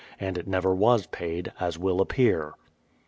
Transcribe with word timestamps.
And 0.19 0.35
it 0.35 0.47
never 0.47 0.73
was 0.73 1.05
paid, 1.05 1.51
as 1.59 1.77
will 1.77 2.01
appear. 2.01 2.53